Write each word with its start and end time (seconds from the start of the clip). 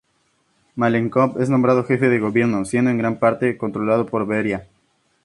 Malenkov 0.77 1.39
es 1.39 1.51
nombrado 1.51 1.83
jefe 1.83 2.09
de 2.09 2.17
gobierno, 2.17 2.65
siendo 2.65 2.89
en 2.89 2.97
gran 2.97 3.19
parte 3.19 3.55
controlado 3.55 4.07
por 4.07 4.25
Beria. 4.25 4.67